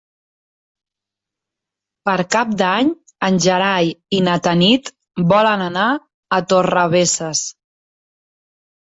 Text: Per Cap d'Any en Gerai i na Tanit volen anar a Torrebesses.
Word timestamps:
Per 2.11 2.15
Cap 2.37 2.55
d'Any 2.63 2.89
en 3.29 3.39
Gerai 3.45 3.93
i 4.21 4.25
na 4.31 4.41
Tanit 4.49 4.93
volen 5.37 5.67
anar 5.71 5.87
a 6.41 6.45
Torrebesses. 6.51 7.49